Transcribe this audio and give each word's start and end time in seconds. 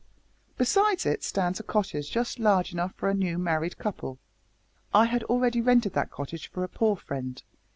Beside 0.57 1.05
it 1.05 1.23
stands 1.23 1.59
a 1.59 1.63
cottage 1.63 2.09
just 2.09 2.39
large 2.39 2.73
enough 2.73 2.91
for 2.95 3.07
a 3.07 3.13
new 3.13 3.37
married 3.37 3.77
couple. 3.77 4.17
I 4.95 5.05
had 5.05 5.21
already 5.25 5.61
rented 5.61 5.93
that 5.93 6.09
cottage 6.09 6.49
for 6.49 6.63
a 6.63 6.67
poor 6.67 6.95
friend. 6.95 7.43